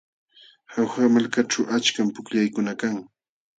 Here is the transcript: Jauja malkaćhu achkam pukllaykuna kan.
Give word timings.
Jauja 0.75 1.09
malkaćhu 1.17 1.61
achkam 1.77 2.07
pukllaykuna 2.15 2.73
kan. 2.81 2.95